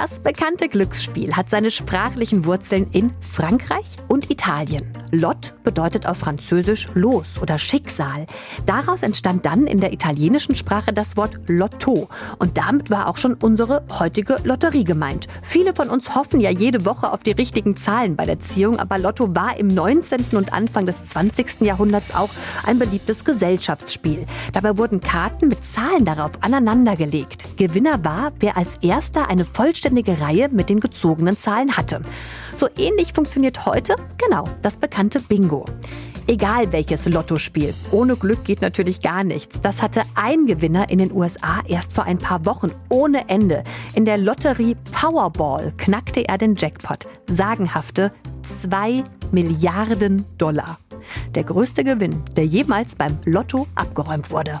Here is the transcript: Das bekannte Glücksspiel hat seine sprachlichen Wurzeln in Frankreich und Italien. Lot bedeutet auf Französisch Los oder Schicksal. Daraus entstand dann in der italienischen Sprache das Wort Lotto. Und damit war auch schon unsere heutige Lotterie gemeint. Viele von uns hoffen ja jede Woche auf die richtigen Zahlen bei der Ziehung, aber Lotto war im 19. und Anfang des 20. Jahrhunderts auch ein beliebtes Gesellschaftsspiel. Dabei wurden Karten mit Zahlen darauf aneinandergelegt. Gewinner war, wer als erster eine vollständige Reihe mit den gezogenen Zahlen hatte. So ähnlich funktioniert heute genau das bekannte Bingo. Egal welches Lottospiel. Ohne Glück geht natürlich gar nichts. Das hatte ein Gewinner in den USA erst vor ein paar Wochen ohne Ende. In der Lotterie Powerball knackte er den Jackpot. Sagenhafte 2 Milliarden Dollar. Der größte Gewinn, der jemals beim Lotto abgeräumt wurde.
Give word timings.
Das 0.00 0.20
bekannte 0.20 0.68
Glücksspiel 0.68 1.34
hat 1.34 1.50
seine 1.50 1.72
sprachlichen 1.72 2.44
Wurzeln 2.44 2.86
in 2.92 3.12
Frankreich 3.20 3.96
und 4.06 4.30
Italien. 4.30 4.92
Lot 5.10 5.54
bedeutet 5.64 6.06
auf 6.06 6.18
Französisch 6.18 6.86
Los 6.94 7.42
oder 7.42 7.58
Schicksal. 7.58 8.26
Daraus 8.64 9.02
entstand 9.02 9.44
dann 9.44 9.66
in 9.66 9.80
der 9.80 9.92
italienischen 9.92 10.54
Sprache 10.54 10.92
das 10.92 11.16
Wort 11.16 11.40
Lotto. 11.48 12.08
Und 12.38 12.58
damit 12.58 12.90
war 12.90 13.08
auch 13.08 13.16
schon 13.16 13.34
unsere 13.34 13.82
heutige 13.98 14.36
Lotterie 14.44 14.84
gemeint. 14.84 15.26
Viele 15.42 15.74
von 15.74 15.90
uns 15.90 16.14
hoffen 16.14 16.38
ja 16.38 16.50
jede 16.50 16.84
Woche 16.84 17.12
auf 17.12 17.24
die 17.24 17.32
richtigen 17.32 17.76
Zahlen 17.76 18.14
bei 18.14 18.24
der 18.24 18.38
Ziehung, 18.38 18.78
aber 18.78 18.98
Lotto 18.98 19.34
war 19.34 19.56
im 19.56 19.66
19. 19.66 20.26
und 20.36 20.52
Anfang 20.52 20.86
des 20.86 21.06
20. 21.06 21.62
Jahrhunderts 21.62 22.14
auch 22.14 22.30
ein 22.64 22.78
beliebtes 22.78 23.24
Gesellschaftsspiel. 23.24 24.26
Dabei 24.52 24.78
wurden 24.78 25.00
Karten 25.00 25.48
mit 25.48 25.58
Zahlen 25.68 26.04
darauf 26.04 26.30
aneinandergelegt. 26.40 27.56
Gewinner 27.56 28.04
war, 28.04 28.30
wer 28.38 28.56
als 28.56 28.76
erster 28.80 29.28
eine 29.28 29.44
vollständige 29.44 29.87
Reihe 30.20 30.48
mit 30.48 30.68
den 30.68 30.80
gezogenen 30.80 31.38
Zahlen 31.38 31.76
hatte. 31.76 32.02
So 32.54 32.68
ähnlich 32.76 33.12
funktioniert 33.12 33.66
heute 33.66 33.96
genau 34.18 34.44
das 34.62 34.76
bekannte 34.76 35.20
Bingo. 35.20 35.64
Egal 36.26 36.72
welches 36.72 37.06
Lottospiel. 37.06 37.72
Ohne 37.90 38.14
Glück 38.14 38.44
geht 38.44 38.60
natürlich 38.60 39.00
gar 39.00 39.24
nichts. 39.24 39.58
Das 39.62 39.80
hatte 39.80 40.02
ein 40.14 40.44
Gewinner 40.44 40.90
in 40.90 40.98
den 40.98 41.10
USA 41.10 41.62
erst 41.66 41.94
vor 41.94 42.04
ein 42.04 42.18
paar 42.18 42.44
Wochen 42.44 42.70
ohne 42.90 43.30
Ende. 43.30 43.62
In 43.94 44.04
der 44.04 44.18
Lotterie 44.18 44.76
Powerball 44.92 45.72
knackte 45.78 46.28
er 46.28 46.36
den 46.36 46.54
Jackpot. 46.54 47.08
Sagenhafte 47.30 48.12
2 48.60 49.04
Milliarden 49.32 50.26
Dollar. 50.36 50.78
Der 51.34 51.44
größte 51.44 51.82
Gewinn, 51.82 52.22
der 52.36 52.44
jemals 52.44 52.94
beim 52.94 53.18
Lotto 53.24 53.66
abgeräumt 53.74 54.30
wurde. 54.30 54.60